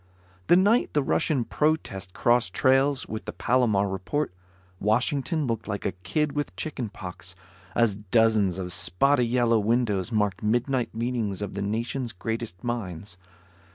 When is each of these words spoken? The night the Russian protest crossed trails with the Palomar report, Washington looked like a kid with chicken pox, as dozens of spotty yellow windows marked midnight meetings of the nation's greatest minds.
The 0.47 0.55
night 0.55 0.93
the 0.93 1.03
Russian 1.03 1.43
protest 1.45 2.11
crossed 2.11 2.55
trails 2.55 3.07
with 3.07 3.25
the 3.25 3.31
Palomar 3.31 3.87
report, 3.87 4.33
Washington 4.79 5.45
looked 5.45 5.67
like 5.67 5.85
a 5.85 5.91
kid 5.91 6.31
with 6.31 6.55
chicken 6.55 6.89
pox, 6.89 7.35
as 7.75 7.97
dozens 7.97 8.57
of 8.57 8.73
spotty 8.73 9.27
yellow 9.27 9.59
windows 9.59 10.11
marked 10.11 10.41
midnight 10.41 10.95
meetings 10.95 11.43
of 11.43 11.53
the 11.53 11.61
nation's 11.61 12.13
greatest 12.13 12.63
minds. 12.63 13.19